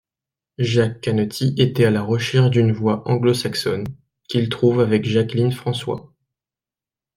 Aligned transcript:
Jacques 0.57 0.99
Canetti 1.01 1.53
était 1.59 1.85
à 1.85 1.91
la 1.91 2.01
recherche 2.01 2.49
d'une 2.49 2.71
voix 2.71 3.07
anglo-saxonne, 3.07 3.83
qu'il 4.27 4.49
trouve 4.49 4.79
avec 4.79 5.05
Jacqueline 5.05 5.51
François. 5.51 6.11